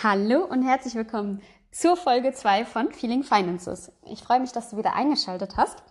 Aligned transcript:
Hallo 0.00 0.44
und 0.44 0.62
herzlich 0.62 0.94
willkommen 0.94 1.42
zur 1.72 1.96
Folge 1.96 2.32
2 2.32 2.64
von 2.66 2.92
Feeling 2.92 3.24
Finances. 3.24 3.90
Ich 4.04 4.22
freue 4.22 4.38
mich, 4.38 4.52
dass 4.52 4.70
du 4.70 4.76
wieder 4.76 4.94
eingeschaltet 4.94 5.56
hast. 5.56 5.82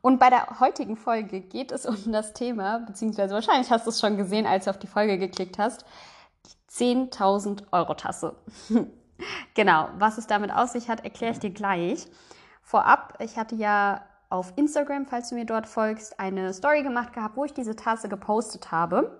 Und 0.00 0.20
bei 0.20 0.30
der 0.30 0.60
heutigen 0.60 0.96
Folge 0.96 1.40
geht 1.40 1.72
es 1.72 1.84
um 2.06 2.12
das 2.12 2.32
Thema, 2.32 2.78
beziehungsweise 2.86 3.34
wahrscheinlich 3.34 3.68
hast 3.72 3.84
du 3.84 3.90
es 3.90 3.98
schon 3.98 4.16
gesehen, 4.16 4.46
als 4.46 4.66
du 4.66 4.70
auf 4.70 4.78
die 4.78 4.86
Folge 4.86 5.18
geklickt 5.18 5.58
hast, 5.58 5.84
die 6.78 6.84
10.000 7.10 7.64
Euro 7.72 7.94
Tasse. 7.94 8.36
genau, 9.54 9.88
was 9.98 10.16
es 10.16 10.28
damit 10.28 10.52
aus 10.52 10.74
sich 10.74 10.88
hat, 10.88 11.02
erkläre 11.02 11.32
ich 11.32 11.40
dir 11.40 11.50
gleich. 11.50 12.06
Vorab, 12.62 13.18
ich 13.18 13.36
hatte 13.36 13.56
ja 13.56 14.02
auf 14.28 14.52
Instagram, 14.54 15.06
falls 15.06 15.30
du 15.30 15.34
mir 15.34 15.44
dort 15.44 15.66
folgst, 15.66 16.20
eine 16.20 16.52
Story 16.52 16.84
gemacht 16.84 17.14
gehabt, 17.14 17.36
wo 17.36 17.44
ich 17.44 17.52
diese 17.52 17.74
Tasse 17.74 18.08
gepostet 18.08 18.70
habe. 18.70 19.18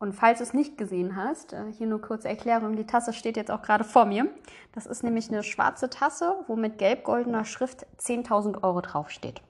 Und 0.00 0.14
falls 0.14 0.38
du 0.38 0.44
es 0.44 0.54
nicht 0.54 0.78
gesehen 0.78 1.14
hast, 1.14 1.52
äh, 1.52 1.70
hier 1.72 1.86
nur 1.86 2.00
kurze 2.00 2.26
Erklärung, 2.26 2.74
die 2.74 2.86
Tasse 2.86 3.12
steht 3.12 3.36
jetzt 3.36 3.50
auch 3.50 3.60
gerade 3.60 3.84
vor 3.84 4.06
mir. 4.06 4.28
Das 4.72 4.86
ist 4.86 5.04
nämlich 5.04 5.28
eine 5.28 5.42
schwarze 5.42 5.90
Tasse, 5.90 6.42
wo 6.46 6.56
mit 6.56 6.78
gelb-goldener 6.78 7.44
Schrift 7.44 7.86
10.000 7.98 8.64
Euro 8.64 8.80
draufsteht. 8.80 9.42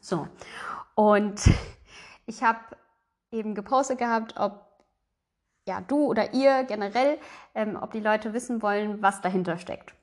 So, 0.00 0.26
und 0.96 1.40
ich 2.26 2.42
habe 2.42 2.58
eben 3.30 3.54
gepostet 3.54 3.98
gehabt, 3.98 4.34
ob 4.36 4.66
ja, 5.68 5.82
du 5.82 6.06
oder 6.06 6.34
ihr 6.34 6.64
generell, 6.64 7.18
ähm, 7.54 7.78
ob 7.80 7.92
die 7.92 8.00
Leute 8.00 8.32
wissen 8.32 8.60
wollen, 8.60 9.00
was 9.02 9.20
dahinter 9.20 9.56
steckt. 9.56 9.94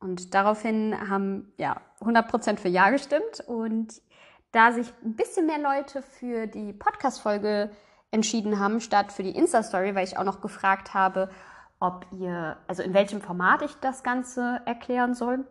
Und 0.00 0.34
daraufhin 0.34 0.96
haben 1.08 1.52
ja 1.58 1.80
100% 2.00 2.58
für 2.58 2.68
Ja 2.68 2.90
gestimmt. 2.90 3.44
Und 3.46 4.02
da 4.50 4.72
sich 4.72 4.92
ein 5.04 5.14
bisschen 5.14 5.46
mehr 5.46 5.60
Leute 5.60 6.02
für 6.02 6.48
die 6.48 6.72
Podcast-Folge 6.72 7.70
entschieden 8.10 8.58
haben, 8.58 8.80
statt 8.80 9.12
für 9.12 9.22
die 9.22 9.36
Insta-Story, 9.36 9.94
weil 9.94 10.06
ich 10.06 10.18
auch 10.18 10.24
noch 10.24 10.40
gefragt 10.40 10.94
habe, 10.94 11.30
ob 11.78 12.06
ihr, 12.12 12.56
also 12.66 12.82
in 12.82 12.92
welchem 12.92 13.20
Format 13.20 13.62
ich 13.62 13.74
das 13.80 14.02
Ganze 14.02 14.60
erklären 14.66 15.14
soll. 15.14 15.46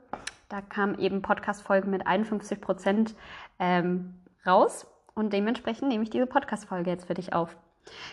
Da 0.48 0.62
kam 0.62 0.96
eben 0.96 1.22
Podcast-Folge 1.22 1.88
mit 1.88 2.06
51 2.06 2.62
Prozent 2.62 3.16
ähm, 3.60 4.16
raus 4.46 4.88
und 5.14 5.34
dementsprechend 5.34 5.90
nehme 5.90 6.04
ich 6.04 6.10
diese 6.10 6.28
Podcast-Folge 6.28 6.90
jetzt 6.90 7.06
für 7.06 7.14
dich 7.14 7.34
auf. 7.34 7.56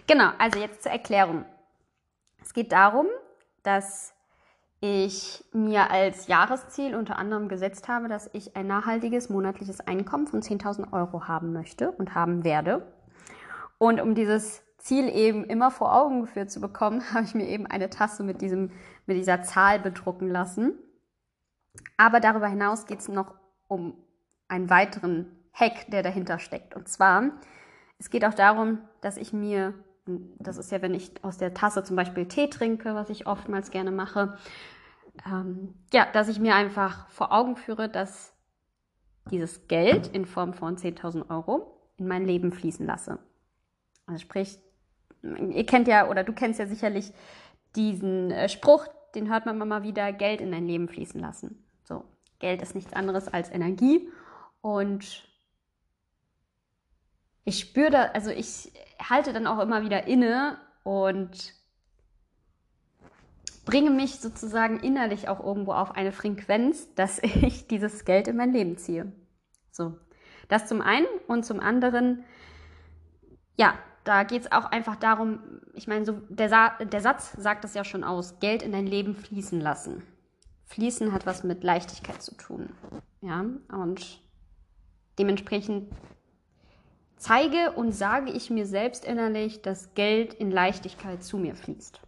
Genau, 0.07 0.31
also 0.39 0.59
jetzt 0.59 0.83
zur 0.83 0.93
Erklärung. 0.93 1.45
Es 2.43 2.55
geht 2.55 2.73
darum, 2.73 3.07
dass 3.63 4.15
ich 4.81 5.45
mir 5.53 5.91
als 5.91 6.27
Jahresziel 6.27 6.95
unter 6.95 7.19
anderem 7.19 7.49
gesetzt 7.49 7.89
habe, 7.89 8.09
dass 8.09 8.31
ich 8.33 8.57
ein 8.57 8.67
nachhaltiges 8.67 9.29
monatliches 9.29 9.81
Einkommen 9.81 10.27
von 10.27 10.43
10.000 10.43 10.93
Euro 10.93 11.27
haben 11.27 11.53
möchte 11.53 11.91
und 11.91 12.15
haben 12.15 12.45
werde. 12.45 12.87
Und 13.79 14.01
um 14.01 14.15
dieses 14.15 14.63
Ziel 14.79 15.09
eben 15.09 15.45
immer 15.45 15.71
vor 15.71 15.95
Augen 15.95 16.23
geführt 16.23 16.51
zu 16.51 16.61
bekommen, 16.61 17.03
habe 17.13 17.25
ich 17.25 17.35
mir 17.35 17.49
eben 17.49 17.67
eine 17.67 17.91
Tasse 17.91 18.23
mit, 18.23 18.41
diesem, 18.41 18.71
mit 19.07 19.17
dieser 19.17 19.43
Zahl 19.43 19.79
bedrucken 19.81 20.29
lassen. 20.29 20.79
Aber 21.97 22.21
darüber 22.21 22.49
hinaus 22.49 22.87
geht 22.87 23.01
es 23.01 23.09
noch 23.09 23.35
um 23.69 23.95
einen 24.49 24.71
weiteren 24.71 25.27
Hack, 25.53 25.91
der 25.91 26.03
dahinter 26.03 26.39
steckt. 26.39 26.75
Und 26.77 26.89
zwar, 26.89 27.31
es 27.99 28.11
geht 28.11 28.25
auch 28.25 28.35
darum, 28.35 28.79
dass 29.01 29.17
ich 29.17 29.33
mir, 29.33 29.75
das 30.39 30.57
ist 30.57 30.71
ja, 30.71 30.83
wenn 30.83 30.95
ich 30.95 31.13
aus 31.25 31.39
der 31.39 31.55
Tasse 31.55 31.83
zum 31.83 31.97
Beispiel 31.97 32.27
Tee 32.27 32.49
trinke, 32.49 32.95
was 32.95 33.11
ich 33.11 33.27
oftmals 33.27 33.71
gerne 33.71 33.91
mache, 33.91 34.39
ähm, 35.27 35.75
ja, 35.93 36.07
dass 36.13 36.29
ich 36.29 36.39
mir 36.39 36.55
einfach 36.55 37.09
vor 37.09 37.33
Augen 37.33 37.57
führe, 37.57 37.89
dass 37.89 38.35
dieses 39.31 39.67
Geld 39.67 40.07
in 40.09 40.27
Form 40.27 40.53
von 40.53 40.77
10.000 40.77 41.31
Euro 41.31 41.81
in 41.97 42.07
mein 42.07 42.25
Leben 42.25 42.53
fließen 42.53 42.87
lasse. 42.87 43.19
Also 44.07 44.21
sprich, 44.21 44.59
ihr 45.23 45.67
kennt 45.67 45.89
ja 45.89 46.09
oder 46.09 46.25
du 46.25 46.33
kennst 46.33 46.59
ja 46.59 46.67
sicherlich 46.67 47.13
diesen 47.75 48.31
äh, 48.31 48.49
Spruch, 48.49 48.87
den 49.15 49.29
hört 49.31 49.47
man 49.47 49.61
immer 49.61 49.83
wieder, 49.83 50.13
Geld 50.13 50.41
in 50.41 50.53
dein 50.53 50.67
Leben 50.67 50.89
fließen 50.89 51.21
lassen. 51.21 51.65
So, 51.85 52.05
Geld 52.39 52.63
ist 52.63 52.75
nichts 52.75 52.93
anderes 52.93 53.29
als 53.29 53.51
Energie 53.51 54.09
und 54.61 55.27
ich 57.45 57.61
spüre 57.61 57.91
da, 57.91 58.03
also 58.07 58.31
ich 58.31 58.73
halte 58.99 59.33
dann 59.33 59.47
auch 59.47 59.61
immer 59.61 59.83
wieder 59.83 60.07
inne 60.07 60.59
und 60.83 61.55
bringe 63.65 63.91
mich 63.91 64.21
sozusagen 64.21 64.81
innerlich 64.81 65.29
auch 65.29 65.41
irgendwo 65.41 65.73
auf 65.73 65.93
eine 65.93 66.13
Frequenz, 66.13 66.95
dass 66.95 67.19
ich 67.23 67.67
dieses 67.69 68.05
Geld 68.05 68.29
in 68.29 68.37
mein 68.37 68.53
Leben 68.53 68.79
ziehe. 68.79 69.13
So, 69.71 69.97
das 70.49 70.67
zum 70.67 70.81
einen 70.81 71.07
und 71.27 71.45
zum 71.45 71.61
anderen, 71.61 72.25
ja, 73.57 73.79
da 74.07 74.23
geht 74.23 74.43
es 74.43 74.53
auch 74.53 74.67
einfach 74.67 74.97
darum, 74.97 75.41
ich 75.75 75.89
meine, 75.89 76.05
so 76.05 76.13
der, 76.29 76.49
Sa 76.49 76.71
der 76.79 77.01
Satz 77.01 77.33
sagt 77.33 77.65
es 77.65 77.75
ja 77.75 77.85
schon 77.85 78.05
aus, 78.05 78.39
Geld 78.39 78.63
in 78.63 78.73
dein 78.73 78.87
Leben 78.87 79.17
fließen 79.17 79.61
lassen. 79.61 80.03
Fließen 80.65 81.13
hat 81.13 81.27
was 81.27 81.45
mit 81.45 81.65
Leichtigkeit 81.65 82.23
zu 82.23 82.35
tun. 82.37 82.71
Ja, 83.21 83.45
und 83.73 84.21
dementsprechend 85.19 85.93
zeige 87.17 87.73
und 87.73 87.93
sage 87.93 88.31
ich 88.31 88.51
mir 88.51 88.67
selbst 88.67 89.05
innerlich, 89.05 89.63
dass 89.63 89.95
Geld 89.95 90.35
in 90.35 90.51
Leichtigkeit 90.51 91.23
zu 91.25 91.39
mir 91.39 91.57
fließt. 91.57 92.01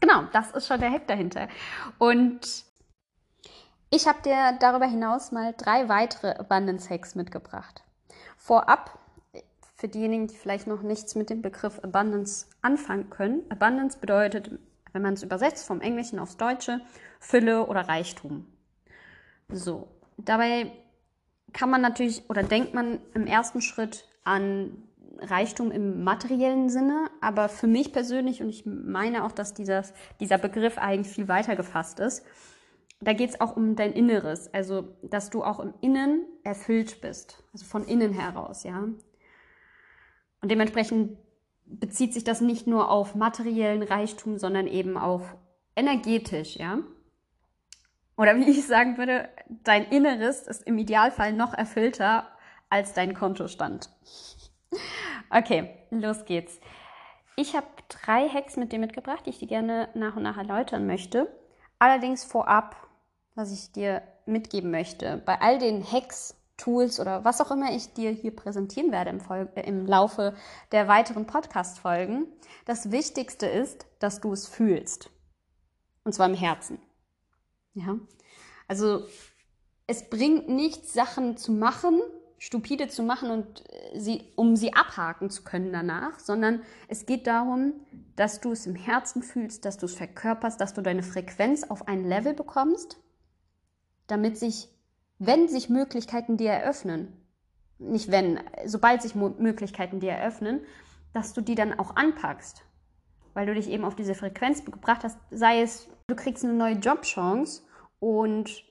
Genau, 0.00 0.24
das 0.32 0.52
ist 0.52 0.66
schon 0.66 0.80
der 0.80 0.90
Hack 0.90 1.06
dahinter. 1.06 1.48
Und 1.98 2.64
ich 3.90 4.06
habe 4.06 4.22
dir 4.22 4.56
darüber 4.60 4.86
hinaus 4.86 5.32
mal 5.32 5.54
drei 5.56 5.88
weitere 5.88 6.32
Abundance 6.36 6.88
Hacks 6.88 7.14
mitgebracht. 7.14 7.82
Vorab 8.36 8.98
für 9.82 9.88
diejenigen, 9.88 10.28
die 10.28 10.36
vielleicht 10.36 10.68
noch 10.68 10.82
nichts 10.82 11.16
mit 11.16 11.28
dem 11.28 11.42
Begriff 11.42 11.80
Abundance 11.82 12.46
anfangen 12.62 13.10
können. 13.10 13.42
Abundance 13.48 13.98
bedeutet, 13.98 14.56
wenn 14.92 15.02
man 15.02 15.14
es 15.14 15.24
übersetzt 15.24 15.66
vom 15.66 15.80
Englischen 15.80 16.20
aufs 16.20 16.36
Deutsche, 16.36 16.80
Fülle 17.18 17.66
oder 17.66 17.88
Reichtum. 17.88 18.46
So, 19.48 19.88
dabei 20.18 20.70
kann 21.52 21.68
man 21.68 21.80
natürlich 21.80 22.30
oder 22.30 22.44
denkt 22.44 22.74
man 22.74 23.00
im 23.12 23.26
ersten 23.26 23.60
Schritt 23.60 24.06
an 24.22 24.84
Reichtum 25.18 25.72
im 25.72 26.04
materiellen 26.04 26.70
Sinne, 26.70 27.10
aber 27.20 27.48
für 27.48 27.66
mich 27.66 27.92
persönlich, 27.92 28.40
und 28.40 28.50
ich 28.50 28.64
meine 28.64 29.24
auch, 29.24 29.32
dass 29.32 29.52
dieser, 29.52 29.82
dieser 30.20 30.38
Begriff 30.38 30.78
eigentlich 30.78 31.12
viel 31.12 31.26
weiter 31.26 31.56
gefasst 31.56 31.98
ist, 31.98 32.24
da 33.00 33.14
geht 33.14 33.30
es 33.30 33.40
auch 33.40 33.56
um 33.56 33.74
dein 33.74 33.92
Inneres, 33.92 34.48
also 34.54 34.94
dass 35.02 35.28
du 35.30 35.42
auch 35.42 35.58
im 35.58 35.74
Innen 35.80 36.24
erfüllt 36.44 37.00
bist, 37.00 37.42
also 37.52 37.64
von 37.64 37.84
innen 37.84 38.12
heraus, 38.12 38.62
ja. 38.62 38.84
Und 40.42 40.50
dementsprechend 40.50 41.16
bezieht 41.64 42.12
sich 42.12 42.24
das 42.24 42.40
nicht 42.40 42.66
nur 42.66 42.90
auf 42.90 43.14
materiellen 43.14 43.82
Reichtum, 43.82 44.38
sondern 44.38 44.66
eben 44.66 44.98
auch 44.98 45.22
energetisch, 45.76 46.56
ja. 46.56 46.78
Oder 48.16 48.36
wie 48.36 48.50
ich 48.50 48.66
sagen 48.66 48.98
würde, 48.98 49.28
dein 49.48 49.84
Inneres 49.84 50.46
ist 50.46 50.66
im 50.66 50.76
Idealfall 50.78 51.32
noch 51.32 51.54
erfüllter 51.54 52.28
als 52.68 52.92
dein 52.92 53.14
Kontostand. 53.14 53.90
Okay, 55.34 55.70
los 55.90 56.26
geht's. 56.26 56.60
Ich 57.36 57.56
habe 57.56 57.66
drei 57.88 58.28
Hacks 58.28 58.58
mit 58.58 58.70
dir 58.70 58.78
mitgebracht, 58.78 59.24
die 59.24 59.30
ich 59.30 59.38
dir 59.38 59.48
gerne 59.48 59.88
nach 59.94 60.16
und 60.16 60.24
nach 60.24 60.36
erläutern 60.36 60.86
möchte. 60.86 61.26
Allerdings 61.78 62.22
vorab, 62.24 62.76
was 63.34 63.50
ich 63.50 63.72
dir 63.72 64.02
mitgeben 64.26 64.70
möchte. 64.70 65.22
Bei 65.24 65.40
all 65.40 65.58
den 65.58 65.90
Hacks 65.90 66.36
Tools 66.62 67.00
oder 67.00 67.24
was 67.24 67.40
auch 67.40 67.50
immer 67.50 67.74
ich 67.74 67.92
dir 67.92 68.10
hier 68.10 68.34
präsentieren 68.34 68.92
werde 68.92 69.10
im, 69.10 69.20
Folge, 69.20 69.50
äh, 69.56 69.66
im 69.66 69.86
Laufe 69.86 70.34
der 70.70 70.86
weiteren 70.86 71.26
Podcast-Folgen. 71.26 72.26
Das 72.66 72.92
Wichtigste 72.92 73.46
ist, 73.46 73.86
dass 73.98 74.20
du 74.20 74.32
es 74.32 74.46
fühlst. 74.46 75.10
Und 76.04 76.14
zwar 76.14 76.28
im 76.28 76.34
Herzen. 76.34 76.78
Ja. 77.74 77.98
Also, 78.68 79.06
es 79.86 80.08
bringt 80.08 80.48
nichts, 80.48 80.92
Sachen 80.92 81.36
zu 81.36 81.50
machen, 81.52 82.00
stupide 82.38 82.88
zu 82.88 83.02
machen 83.02 83.30
und 83.30 83.64
äh, 83.68 83.98
sie, 83.98 84.32
um 84.36 84.54
sie 84.54 84.72
abhaken 84.72 85.30
zu 85.30 85.42
können 85.42 85.72
danach, 85.72 86.20
sondern 86.20 86.62
es 86.86 87.06
geht 87.06 87.26
darum, 87.26 87.74
dass 88.14 88.40
du 88.40 88.52
es 88.52 88.66
im 88.66 88.76
Herzen 88.76 89.22
fühlst, 89.22 89.64
dass 89.64 89.78
du 89.78 89.86
es 89.86 89.94
verkörperst, 89.94 90.60
dass 90.60 90.74
du 90.74 90.82
deine 90.82 91.02
Frequenz 91.02 91.64
auf 91.64 91.88
ein 91.88 92.04
Level 92.04 92.34
bekommst, 92.34 92.98
damit 94.06 94.38
sich 94.38 94.68
wenn 95.26 95.48
sich 95.48 95.68
Möglichkeiten 95.68 96.36
dir 96.36 96.50
eröffnen, 96.50 97.12
nicht 97.78 98.10
wenn, 98.10 98.40
sobald 98.64 99.02
sich 99.02 99.14
Möglichkeiten 99.14 100.00
dir 100.00 100.12
eröffnen, 100.12 100.60
dass 101.12 101.32
du 101.32 101.40
die 101.40 101.54
dann 101.54 101.78
auch 101.78 101.94
anpackst, 101.96 102.64
weil 103.34 103.46
du 103.46 103.54
dich 103.54 103.70
eben 103.70 103.84
auf 103.84 103.94
diese 103.94 104.14
Frequenz 104.14 104.64
gebracht 104.64 105.04
hast, 105.04 105.18
sei 105.30 105.62
es, 105.62 105.88
du 106.08 106.16
kriegst 106.16 106.44
eine 106.44 106.54
neue 106.54 106.74
Jobchance 106.74 107.62
und 108.00 108.64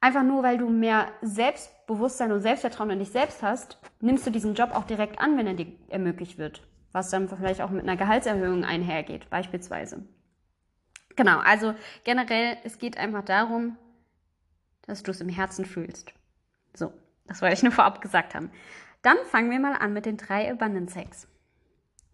einfach 0.00 0.24
nur, 0.24 0.42
weil 0.42 0.58
du 0.58 0.68
mehr 0.68 1.06
Selbstbewusstsein 1.22 2.32
und 2.32 2.40
Selbstvertrauen 2.40 2.90
in 2.90 2.98
dich 2.98 3.10
selbst 3.10 3.42
hast, 3.42 3.78
nimmst 4.00 4.26
du 4.26 4.30
diesen 4.30 4.54
Job 4.54 4.70
auch 4.74 4.84
direkt 4.84 5.20
an, 5.20 5.36
wenn 5.36 5.46
er 5.46 5.54
dir 5.54 5.72
ermöglicht 5.88 6.38
wird, 6.38 6.66
was 6.92 7.10
dann 7.10 7.28
vielleicht 7.28 7.60
auch 7.60 7.70
mit 7.70 7.82
einer 7.82 7.96
Gehaltserhöhung 7.96 8.64
einhergeht, 8.64 9.30
beispielsweise. 9.30 10.04
Genau, 11.14 11.38
also 11.38 11.74
generell, 12.04 12.56
es 12.64 12.78
geht 12.78 12.96
einfach 12.96 13.24
darum, 13.24 13.76
dass 14.88 15.02
du 15.02 15.10
es 15.12 15.20
im 15.20 15.28
Herzen 15.28 15.64
fühlst. 15.64 16.12
So, 16.74 16.92
das 17.26 17.40
wollte 17.40 17.54
ich 17.54 17.62
nur 17.62 17.72
vorab 17.72 18.00
gesagt 18.00 18.34
haben. 18.34 18.50
Dann 19.02 19.18
fangen 19.26 19.50
wir 19.50 19.60
mal 19.60 19.74
an 19.74 19.92
mit 19.92 20.06
den 20.06 20.16
drei 20.16 20.50
Abundance 20.50 20.98
Hacks. 20.98 21.28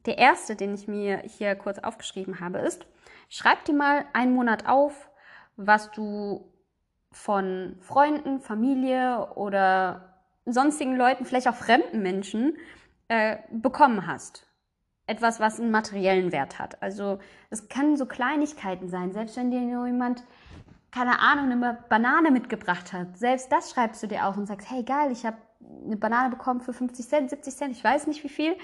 Der 0.07 0.19
erste, 0.19 0.55
den 0.55 0.75
ich 0.75 0.87
mir 0.87 1.19
hier 1.19 1.55
kurz 1.55 1.79
aufgeschrieben 1.79 2.41
habe, 2.41 2.59
ist, 2.59 2.87
schreib 3.31 3.65
dir 3.65 3.75
mal 3.75 4.05
einen 4.13 4.35
Monat 4.35 4.67
auf, 4.67 5.09
was 5.57 5.91
du 5.93 6.53
von 7.11 7.77
Freunden, 7.81 8.41
Familie 8.41 9.33
oder 9.37 10.21
sonstigen 10.45 10.97
Leuten, 10.97 11.25
vielleicht 11.25 11.49
auch 11.49 11.55
fremden 11.55 12.03
Menschen, 12.03 12.59
äh, 13.09 13.37
bekommen 13.51 14.07
hast. 14.07 14.47
Etwas, 15.07 15.39
was 15.39 15.61
einen 15.61 15.71
materiellen 15.71 16.33
Wert 16.33 16.59
hat. 16.59 16.83
Also 16.83 17.19
es 17.51 17.69
können 17.69 17.97
so 17.97 18.07
Kleinigkeiten 18.07 18.89
sein, 18.89 19.13
selbst 19.13 19.37
wenn 19.37 19.51
dir 19.51 19.61
jemand, 19.61 20.25
keine 20.95 21.19
Ahnung, 21.19 21.51
eine 21.51 21.79
Banane 21.89 22.31
mitgebracht 22.31 22.93
hat. 22.93 23.19
Selbst 23.19 23.51
das 23.51 23.73
schreibst 23.73 24.03
du 24.03 24.07
dir 24.07 24.27
auf 24.27 24.37
und 24.37 24.47
sagst, 24.47 24.71
hey 24.71 24.85
geil, 24.85 25.11
ich 25.11 25.27
habe 25.27 25.39
eine 25.85 25.97
Banane 25.97 26.31
bekommen 26.31 26.61
für 26.61 26.73
50 26.73 27.09
Cent, 27.09 27.31
70 27.31 27.57
Cent, 27.57 27.77
ich 27.77 27.83
weiß 27.83 28.07
nicht 28.07 28.23
wie 28.23 28.29
viel. 28.29 28.57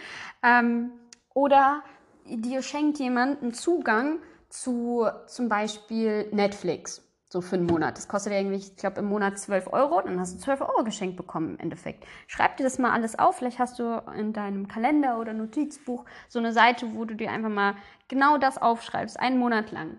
Ähm, 0.45 0.93
oder 1.35 1.83
dir 2.27 2.63
schenkt 2.63 3.01
jemand 3.01 3.43
einen 3.43 3.53
Zugang 3.53 4.19
zu 4.49 5.09
zum 5.27 5.49
Beispiel 5.49 6.29
Netflix 6.31 7.03
so 7.29 7.41
für 7.41 7.57
einen 7.57 7.67
Monat. 7.67 7.97
Das 7.97 8.09
kostet 8.09 8.33
irgendwie, 8.33 8.57
ich 8.57 8.77
glaube, 8.77 9.01
im 9.01 9.07
Monat 9.07 9.39
12 9.39 9.73
Euro. 9.73 10.01
Dann 10.01 10.19
hast 10.19 10.35
du 10.35 10.41
12 10.41 10.63
Euro 10.63 10.85
geschenkt 10.85 11.17
bekommen 11.17 11.51
im 11.51 11.59
Endeffekt. 11.61 12.05
Schreib 12.27 12.57
dir 12.57 12.65
das 12.65 12.79
mal 12.79 12.91
alles 12.91 13.19
auf. 13.19 13.37
Vielleicht 13.37 13.61
hast 13.61 13.79
du 13.79 14.03
in 14.17 14.33
deinem 14.33 14.67
Kalender 14.67 15.19
oder 15.19 15.33
Notizbuch 15.33 16.05
so 16.29 16.41
eine 16.41 16.53
Seite, 16.53 16.95
wo 16.95 17.05
du 17.05 17.15
dir 17.15 17.31
einfach 17.31 17.49
mal 17.49 17.75
genau 18.09 18.37
das 18.37 18.59
aufschreibst, 18.59 19.19
einen 19.19 19.39
Monat 19.39 19.71
lang. 19.71 19.99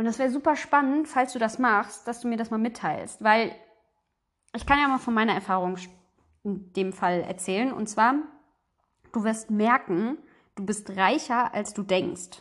Und 0.00 0.06
das 0.06 0.18
wäre 0.18 0.30
super 0.30 0.56
spannend, 0.56 1.08
falls 1.08 1.34
du 1.34 1.38
das 1.38 1.58
machst, 1.58 2.08
dass 2.08 2.22
du 2.22 2.28
mir 2.28 2.38
das 2.38 2.50
mal 2.50 2.56
mitteilst. 2.56 3.22
Weil 3.22 3.54
ich 4.56 4.64
kann 4.64 4.78
ja 4.78 4.88
mal 4.88 4.96
von 4.96 5.12
meiner 5.12 5.34
Erfahrung 5.34 5.76
in 6.42 6.72
dem 6.72 6.94
Fall 6.94 7.20
erzählen. 7.20 7.70
Und 7.70 7.86
zwar, 7.86 8.14
du 9.12 9.24
wirst 9.24 9.50
merken, 9.50 10.16
du 10.54 10.64
bist 10.64 10.96
reicher, 10.96 11.52
als 11.52 11.74
du 11.74 11.82
denkst. 11.82 12.40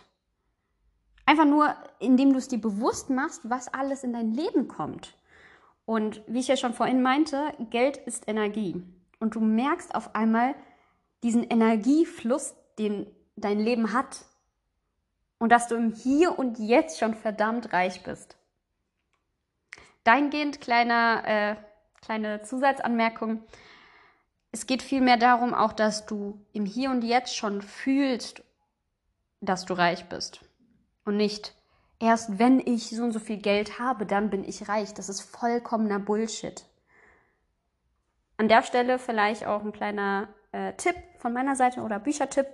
Einfach 1.25 1.44
nur, 1.44 1.75
indem 2.00 2.31
du 2.31 2.38
es 2.38 2.47
dir 2.47 2.61
bewusst 2.61 3.09
machst, 3.09 3.41
was 3.50 3.67
alles 3.67 4.06
in 4.06 4.13
dein 4.13 4.31
Leben 4.31 4.69
kommt. 4.69 5.17
Und 5.83 6.21
wie 6.27 6.39
ich 6.39 6.47
ja 6.47 6.56
schon 6.56 6.73
vorhin 6.73 7.01
meinte, 7.01 7.51
Geld 7.71 7.97
ist 7.97 8.29
Energie. 8.29 8.81
Und 9.19 9.35
du 9.35 9.41
merkst 9.41 9.94
auf 9.95 10.15
einmal 10.15 10.56
diesen 11.23 11.44
Energiefluss, 11.44 12.56
den 12.77 13.06
dein 13.35 13.59
Leben 13.59 13.91
hat. 13.91 14.29
Und 15.39 15.51
dass 15.51 15.68
du 15.68 15.75
im 15.75 15.94
Hier 15.94 16.38
und 16.38 16.59
Jetzt 16.59 17.00
schon 17.00 17.15
verdammt 17.15 17.74
reich 17.74 18.03
bist. 18.03 18.38
Dahingehend 20.03 20.62
kleiner, 20.62 21.24
äh, 21.25 21.56
kleine 22.01 22.44
Zusatzanmerkung. 22.44 23.44
Es 24.51 24.68
geht 24.68 24.81
vielmehr 24.81 25.18
darum 25.18 25.53
auch, 25.53 25.74
dass 25.74 26.06
du 26.06 26.39
im 26.53 26.65
Hier 26.65 26.91
und 26.91 27.03
Jetzt 27.03 27.36
schon 27.36 27.62
fühlst, 27.62 28.44
dass 29.41 29.65
du 29.65 29.74
reich 29.74 30.09
bist 30.09 30.41
und 31.06 31.18
nicht 31.18 31.56
erst 32.00 32.39
wenn 32.39 32.59
ich 32.59 32.89
so 32.89 33.03
und 33.03 33.12
so 33.12 33.19
viel 33.19 33.38
Geld 33.38 33.80
habe, 33.80 34.06
dann 34.06 34.30
bin 34.30 34.44
ich 34.44 34.69
reich. 34.69 34.94
Das 34.94 35.09
ist 35.09 35.21
vollkommener 35.21 36.00
Bullshit. 36.00 36.65
An 38.38 38.47
der 38.47 38.63
Stelle 38.63 39.00
vielleicht 39.00 39.45
auch 39.45 39.63
ein 39.63 39.74
kleiner 39.74 40.30
äh, 40.51 40.74
Tipp 40.74 40.95
von 41.18 41.33
meiner 41.33 41.56
Seite 41.56 41.81
oder 41.81 42.00
Büchertipp. 42.00 42.47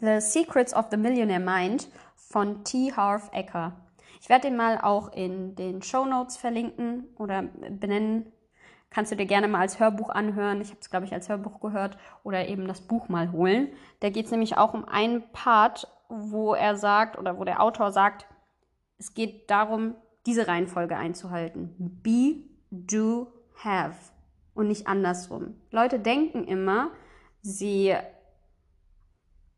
The 0.00 0.20
Secrets 0.20 0.74
of 0.74 0.86
the 0.90 0.96
Millionaire 0.96 1.40
Mind 1.40 1.88
von 2.16 2.64
T. 2.64 2.92
Harv 2.94 3.30
Ecker. 3.32 3.72
Ich 4.20 4.28
werde 4.28 4.48
den 4.48 4.56
mal 4.56 4.78
auch 4.80 5.12
in 5.12 5.54
den 5.54 5.82
Show 5.82 6.04
Notes 6.04 6.36
verlinken 6.36 7.04
oder 7.18 7.42
benennen. 7.42 8.32
Kannst 8.90 9.12
du 9.12 9.16
dir 9.16 9.26
gerne 9.26 9.48
mal 9.48 9.60
als 9.60 9.80
Hörbuch 9.80 10.08
anhören. 10.08 10.60
Ich 10.60 10.68
habe 10.68 10.80
es, 10.80 10.88
glaube 10.88 11.04
ich, 11.04 11.12
als 11.12 11.28
Hörbuch 11.28 11.60
gehört 11.60 11.98
oder 12.22 12.48
eben 12.48 12.66
das 12.66 12.80
Buch 12.80 13.08
mal 13.08 13.32
holen. 13.32 13.68
Da 14.00 14.10
geht 14.10 14.26
es 14.26 14.30
nämlich 14.30 14.56
auch 14.56 14.72
um 14.72 14.84
einen 14.84 15.22
Part 15.32 15.88
wo 16.08 16.54
er 16.54 16.76
sagt 16.76 17.18
oder 17.18 17.38
wo 17.38 17.44
der 17.44 17.60
Autor 17.62 17.92
sagt, 17.92 18.26
es 18.98 19.14
geht 19.14 19.50
darum, 19.50 19.94
diese 20.26 20.46
Reihenfolge 20.48 20.96
einzuhalten. 20.96 21.74
Be, 22.02 22.44
do, 22.70 23.32
have 23.62 23.96
und 24.54 24.68
nicht 24.68 24.86
andersrum. 24.86 25.54
Leute 25.70 25.98
denken 25.98 26.44
immer, 26.44 26.90
sie 27.42 27.94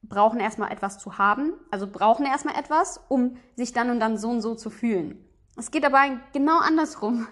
brauchen 0.09 0.41
erstmal 0.41 0.73
etwas 0.73 0.99
zu 0.99 1.19
haben, 1.19 1.53
also 1.71 1.87
brauchen 1.87 2.27
erstmal 2.27 2.59
etwas, 2.59 3.01
um 3.09 3.37
sich 3.57 3.73
dann 3.73 3.91
und 3.91 4.01
dann 4.01 4.17
so 4.17 4.31
und 4.31 4.41
so 4.41 4.55
zu 4.55 4.71
fühlen. 4.71 5.25
Es 5.57 5.71
geht 5.71 5.85
aber 5.85 6.03
genau 6.33 6.59
andersrum. 6.59 7.27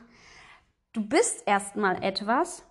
Du 0.93 1.07
bist 1.07 1.43
erstmal 1.47 2.03
etwas, 2.03 2.65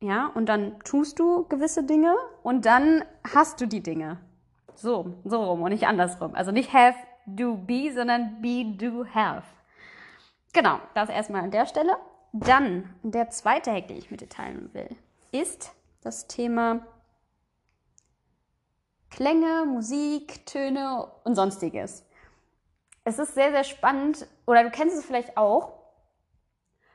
ja, 0.00 0.30
und 0.34 0.46
dann 0.48 0.80
tust 0.80 1.18
du 1.18 1.46
gewisse 1.48 1.84
Dinge 1.84 2.14
und 2.42 2.66
dann 2.66 3.04
hast 3.34 3.60
du 3.60 3.66
die 3.66 3.82
Dinge. 3.82 4.18
So, 4.74 5.14
so 5.24 5.44
rum 5.44 5.62
und 5.62 5.70
nicht 5.70 5.86
andersrum. 5.86 6.34
Also 6.34 6.50
nicht 6.50 6.72
have, 6.72 6.98
do, 7.26 7.56
be, 7.56 7.92
sondern 7.92 8.40
be, 8.40 8.76
do, 8.76 9.04
have. 9.14 9.44
Genau, 10.52 10.78
das 10.94 11.08
erstmal 11.08 11.42
an 11.42 11.50
der 11.50 11.66
Stelle. 11.66 11.96
Dann 12.32 12.94
der 13.02 13.30
zweite 13.30 13.70
Hack, 13.72 13.88
den 13.88 13.98
ich 13.98 14.10
mit 14.10 14.22
dir 14.22 14.28
teilen 14.28 14.70
will, 14.72 14.88
ist 15.30 15.72
das 16.02 16.26
Thema 16.26 16.80
Klänge, 19.12 19.66
Musik, 19.66 20.46
Töne 20.46 21.06
und 21.24 21.34
sonstiges. 21.34 22.04
Es 23.04 23.18
ist 23.18 23.34
sehr, 23.34 23.50
sehr 23.50 23.64
spannend, 23.64 24.26
oder 24.46 24.64
du 24.64 24.70
kennst 24.70 24.96
es 24.96 25.04
vielleicht 25.04 25.36
auch, 25.36 25.74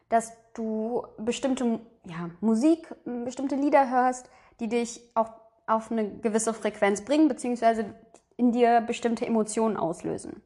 dass 0.09 0.31
du 0.55 1.05
bestimmte 1.19 1.79
ja, 2.05 2.31
Musik, 2.41 2.87
bestimmte 3.05 3.55
Lieder 3.55 3.91
hörst, 3.91 4.29
die 4.59 4.67
dich 4.67 4.99
auch 5.13 5.29
auf 5.67 5.91
eine 5.91 6.09
gewisse 6.09 6.55
Frequenz 6.55 7.03
bringen, 7.03 7.27
beziehungsweise 7.27 7.93
in 8.35 8.51
dir 8.51 8.81
bestimmte 8.81 9.27
Emotionen 9.27 9.77
auslösen. 9.77 10.41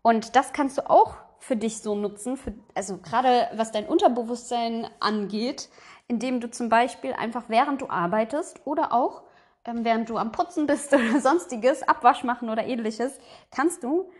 Und 0.00 0.34
das 0.34 0.54
kannst 0.54 0.78
du 0.78 0.88
auch 0.88 1.16
für 1.40 1.56
dich 1.56 1.82
so 1.82 1.94
nutzen, 1.94 2.38
für, 2.38 2.54
also 2.74 2.96
gerade 2.98 3.50
was 3.54 3.70
dein 3.70 3.86
Unterbewusstsein 3.86 4.88
angeht, 5.00 5.68
indem 6.08 6.40
du 6.40 6.50
zum 6.50 6.70
Beispiel 6.70 7.12
einfach 7.12 7.44
während 7.48 7.82
du 7.82 7.90
arbeitest 7.90 8.66
oder 8.66 8.94
auch 8.94 9.23
während 9.66 10.08
du 10.10 10.16
am 10.16 10.32
Putzen 10.32 10.66
bist 10.66 10.92
oder 10.94 11.20
sonstiges, 11.20 11.82
Abwasch 11.82 12.24
machen 12.24 12.50
oder 12.50 12.64
ähnliches, 12.64 13.18
kannst 13.50 13.82
du 13.82 14.10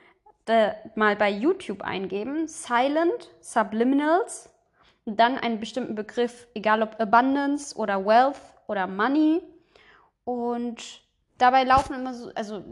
mal 0.94 1.16
bei 1.16 1.30
YouTube 1.30 1.82
eingeben, 1.82 2.48
Silent 2.48 3.30
Subliminals, 3.40 4.50
dann 5.06 5.38
einen 5.38 5.58
bestimmten 5.58 5.94
Begriff, 5.94 6.46
egal 6.54 6.82
ob 6.82 7.00
Abundance 7.00 7.74
oder 7.76 8.04
Wealth 8.04 8.40
oder 8.66 8.86
Money 8.86 9.42
und 10.24 11.02
dabei 11.38 11.64
laufen 11.64 11.94
immer 11.94 12.14
so, 12.14 12.30
also 12.34 12.62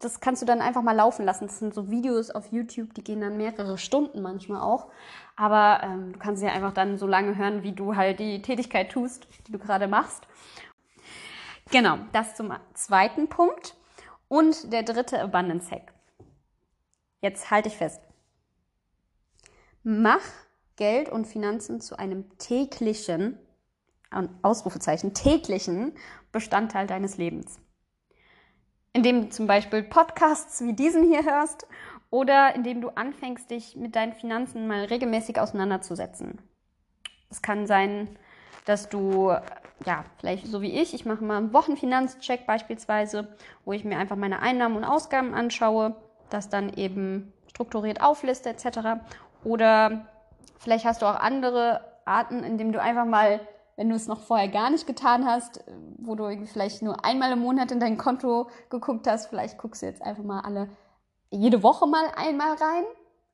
das 0.00 0.20
kannst 0.20 0.42
du 0.42 0.46
dann 0.46 0.60
einfach 0.60 0.82
mal 0.82 0.96
laufen 0.96 1.24
lassen. 1.24 1.46
Das 1.46 1.58
sind 1.58 1.74
so 1.74 1.90
Videos 1.90 2.30
auf 2.30 2.50
YouTube, 2.52 2.94
die 2.94 3.04
gehen 3.04 3.20
dann 3.20 3.36
mehrere 3.36 3.78
Stunden 3.78 4.22
manchmal 4.22 4.60
auch. 4.60 4.88
Aber 5.36 5.80
ähm, 5.84 6.12
du 6.12 6.18
kannst 6.18 6.40
sie 6.40 6.48
einfach 6.48 6.72
dann 6.72 6.98
so 6.98 7.06
lange 7.06 7.36
hören, 7.36 7.62
wie 7.62 7.72
du 7.72 7.96
halt 7.96 8.18
die 8.18 8.42
Tätigkeit 8.42 8.90
tust, 8.90 9.28
die 9.46 9.52
du 9.52 9.58
gerade 9.58 9.86
machst. 9.86 10.26
Genau, 11.70 11.98
das 12.12 12.34
zum 12.34 12.52
zweiten 12.74 13.28
Punkt. 13.28 13.74
Und 14.28 14.72
der 14.72 14.82
dritte 14.82 15.20
Abundance 15.20 15.70
Hack. 15.70 15.92
Jetzt 17.20 17.50
halte 17.50 17.68
ich 17.68 17.76
fest. 17.76 18.00
Mach 19.82 20.20
Geld 20.76 21.08
und 21.08 21.26
Finanzen 21.26 21.80
zu 21.80 21.98
einem 21.98 22.36
täglichen 22.38 23.38
Ausrufezeichen, 24.42 25.14
täglichen 25.14 25.92
Bestandteil 26.30 26.86
deines 26.86 27.16
Lebens. 27.16 27.58
Indem 28.92 29.22
du 29.22 29.28
zum 29.28 29.46
Beispiel 29.46 29.82
Podcasts 29.82 30.62
wie 30.62 30.72
diesen 30.72 31.04
hier 31.04 31.24
hörst 31.24 31.66
oder 32.10 32.54
indem 32.54 32.80
du 32.80 32.90
anfängst, 32.90 33.50
dich 33.50 33.76
mit 33.76 33.96
deinen 33.96 34.14
Finanzen 34.14 34.66
mal 34.66 34.84
regelmäßig 34.84 35.40
auseinanderzusetzen. 35.40 36.40
Es 37.30 37.42
kann 37.42 37.66
sein, 37.66 38.18
dass 38.68 38.88
du, 38.88 39.32
ja, 39.86 40.04
vielleicht 40.18 40.46
so 40.46 40.62
wie 40.62 40.80
ich, 40.80 40.94
ich 40.94 41.04
mache 41.04 41.24
mal 41.24 41.38
einen 41.38 41.52
Wochenfinanzcheck 41.52 42.46
beispielsweise, 42.46 43.28
wo 43.64 43.72
ich 43.72 43.84
mir 43.84 43.98
einfach 43.98 44.16
meine 44.16 44.40
Einnahmen 44.40 44.76
und 44.76 44.84
Ausgaben 44.84 45.34
anschaue, 45.34 45.96
das 46.30 46.48
dann 46.48 46.72
eben 46.74 47.32
strukturiert 47.48 48.02
aufliste 48.02 48.50
etc. 48.50 49.00
Oder 49.44 50.06
vielleicht 50.58 50.84
hast 50.84 51.02
du 51.02 51.06
auch 51.06 51.18
andere 51.18 51.80
Arten, 52.04 52.44
indem 52.44 52.72
du 52.72 52.80
einfach 52.80 53.06
mal 53.06 53.40
wenn 53.78 53.90
du 53.90 53.94
es 53.94 54.08
noch 54.08 54.20
vorher 54.20 54.48
gar 54.48 54.70
nicht 54.70 54.88
getan 54.88 55.24
hast, 55.24 55.62
wo 55.98 56.16
du 56.16 56.44
vielleicht 56.46 56.82
nur 56.82 57.04
einmal 57.04 57.30
im 57.30 57.38
Monat 57.38 57.70
in 57.70 57.78
dein 57.78 57.96
Konto 57.96 58.50
geguckt 58.70 59.06
hast, 59.06 59.26
vielleicht 59.26 59.56
guckst 59.56 59.82
du 59.82 59.86
jetzt 59.86 60.02
einfach 60.02 60.24
mal 60.24 60.40
alle, 60.40 60.68
jede 61.30 61.62
Woche 61.62 61.86
mal 61.86 62.06
einmal 62.16 62.56
rein. 62.56 62.84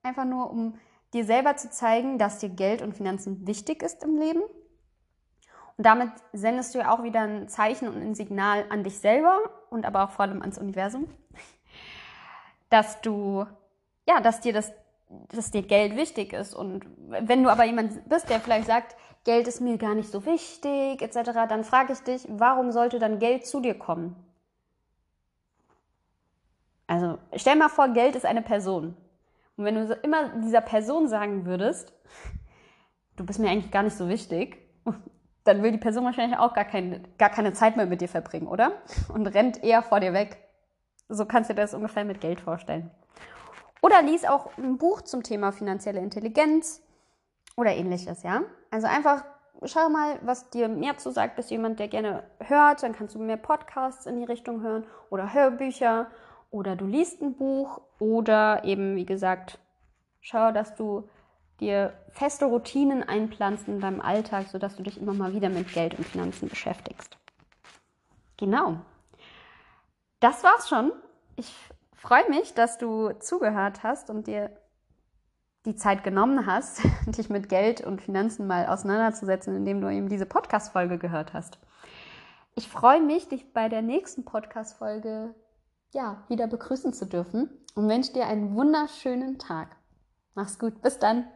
Einfach 0.03 0.27
nur, 0.27 0.51
um 0.51 0.75
dir 1.15 1.25
selber 1.25 1.57
zu 1.57 1.71
zeigen, 1.71 2.19
dass 2.19 2.41
dir 2.41 2.51
Geld 2.51 2.83
und 2.83 2.95
Finanzen 2.95 3.47
wichtig 3.47 3.83
ist 3.83 4.05
im 4.05 4.19
Leben. 4.19 4.43
Und 5.77 5.87
damit 5.87 6.11
sendest 6.33 6.75
du 6.75 6.79
ja 6.79 6.93
auch 6.93 7.03
wieder 7.03 7.21
ein 7.23 7.49
Zeichen 7.49 7.89
und 7.89 8.01
ein 8.01 8.15
Signal 8.15 8.65
an 8.69 8.85
dich 8.85 8.99
selber 8.99 9.41
und 9.71 9.85
aber 9.85 10.05
auch 10.05 10.11
vor 10.11 10.25
allem 10.25 10.41
ans 10.41 10.59
Universum, 10.59 11.09
dass 12.71 13.01
du, 13.01 13.45
ja, 14.07 14.21
dass 14.21 14.41
dir 14.41 14.53
das, 14.53 14.73
dass 15.31 15.51
dir 15.51 15.63
Geld 15.63 15.97
wichtig 15.97 16.33
ist. 16.33 16.55
Und 16.55 16.87
wenn 17.09 17.43
du 17.43 17.51
aber 17.51 17.65
jemand 17.65 18.09
bist, 18.09 18.31
der 18.31 18.41
vielleicht 18.41 18.67
sagt, 18.67 18.97
Geld 19.25 19.49
ist 19.49 19.61
mir 19.61 19.79
gar 19.79 19.95
nicht 19.95 20.11
so 20.11 20.25
wichtig, 20.27 21.03
etc., 21.03 21.33
dann 21.49 21.65
frage 21.65 21.93
ich 21.93 22.01
dich, 22.01 22.27
warum 22.29 22.71
sollte 22.71 22.99
dann 22.99 23.19
Geld 23.19 23.47
zu 23.47 23.61
dir 23.61 23.77
kommen? 23.77 24.17
stell 27.35 27.57
mal 27.57 27.71
vor, 27.71 27.89
Geld 27.89 28.15
ist 28.15 28.27
eine 28.27 28.43
Person. 28.43 28.95
Und 29.57 29.65
wenn 29.65 29.75
du 29.75 29.87
so 29.87 29.95
immer 29.95 30.29
dieser 30.41 30.61
Person 30.61 31.09
sagen 31.09 31.47
würdest, 31.47 31.93
du 33.17 33.25
bist 33.25 33.39
mir 33.39 33.51
eigentlich 33.51 33.71
gar 33.71 33.83
nicht 33.83 33.97
so 33.97 34.09
wichtig, 34.09 34.59
dann 35.45 35.63
will 35.63 35.73
die 35.73 35.79
Person 35.79 36.05
wahrscheinlich 36.05 36.39
auch 36.39 36.55
gar 36.55 36.65
keine, 36.65 37.01
gar 37.19 37.31
keine 37.31 37.53
Zeit 37.53 37.77
mehr 37.77 37.87
mit 37.87 38.01
dir 38.01 38.09
verbringen, 38.09 38.49
oder? 38.49 38.73
Und 39.13 39.27
rennt 39.27 39.63
eher 39.63 39.83
vor 39.83 40.01
dir 40.01 40.13
weg. 40.13 40.39
So 41.09 41.27
kannst 41.27 41.51
du 41.51 41.55
dir 41.55 41.63
das 41.63 41.75
ungefähr 41.75 42.05
mit 42.05 42.21
Geld 42.21 42.41
vorstellen. 42.41 42.91
Oder 43.83 44.03
lies 44.03 44.25
auch 44.25 44.57
ein 44.57 44.79
Buch 44.79 45.03
zum 45.03 45.23
Thema 45.23 45.53
finanzielle 45.53 46.01
Intelligenz 46.01 46.83
oder 47.57 47.75
ähnliches, 47.75 48.23
ja? 48.23 48.43
Also 48.71 48.87
einfach 48.87 49.25
schau 49.65 49.89
mal, 49.89 50.19
was 50.23 50.51
dir 50.51 50.69
mehr 50.69 50.97
zu 50.97 51.11
sagt. 51.11 51.37
Bist 51.37 51.51
jemand, 51.51 51.79
der 51.79 51.89
gerne 51.89 52.25
hört, 52.41 52.83
dann 52.83 52.95
kannst 52.95 53.15
du 53.15 53.19
mehr 53.19 53.37
Podcasts 53.37 54.07
in 54.07 54.17
die 54.17 54.25
Richtung 54.25 54.63
hören 54.63 54.87
oder 55.11 55.33
Hörbücher 55.33 56.07
oder 56.51 56.77
du 56.77 56.87
liest 56.87 57.21
ein 57.21 57.35
Buch 57.35 57.81
oder 57.99 58.65
eben, 58.65 58.97
wie 58.97 59.07
gesagt, 59.07 59.59
schau, 60.21 60.53
dass 60.53 60.75
du 60.75 61.09
dir 61.61 61.93
feste 62.11 62.47
Routinen 62.47 63.03
einpflanzt 63.03 63.69
in 63.69 63.81
deinem 63.81 64.01
Alltag, 64.01 64.49
sodass 64.49 64.77
du 64.77 64.83
dich 64.83 65.01
immer 65.01 65.15
mal 65.15 65.35
wieder 65.35 65.49
mit 65.49 65.73
Geld 65.73 65.95
und 65.95 66.07
Finanzen 66.07 66.49
beschäftigst. 66.49 67.17
Genau. 68.37 68.79
Das 70.21 70.43
war's 70.43 70.69
schon. 70.69 70.93
Ich 71.37 71.53
freue 71.95 72.29
mich, 72.29 72.55
dass 72.55 72.79
du 72.79 73.13
zugehört 73.21 73.83
hast 73.83 74.11
und 74.11 74.27
dir 74.27 74.51
die 75.65 75.77
Zeit 75.77 76.05
genommen 76.05 76.47
hast, 76.47 76.83
dich 77.07 77.31
mit 77.31 77.49
Geld 77.49 77.81
und 77.81 78.03
Finanzen 78.03 78.47
mal 78.47 78.67
auseinanderzusetzen, 78.67 79.57
indem 79.57 79.81
du 79.81 79.89
eben 79.89 80.09
diese 80.09 80.27
Podcast-Folge 80.27 80.99
gehört 80.99 81.33
hast. 81.33 81.59
Ich 82.55 82.69
freue 82.69 83.01
mich, 83.01 83.29
dich 83.29 83.53
bei 83.53 83.69
der 83.69 83.83
nächsten 83.83 84.25
Podcast-Folge 84.25 85.35
ja, 85.93 86.25
wieder 86.29 86.47
begrüßen 86.47 86.93
zu 86.93 87.07
dürfen 87.07 87.49
und 87.75 87.89
wünsche 87.89 88.13
dir 88.13 88.27
einen 88.27 88.55
wunderschönen 88.55 89.39
Tag. 89.39 89.77
Mach's 90.35 90.59
gut, 90.59 90.83
bis 90.83 90.99
dann. 90.99 91.27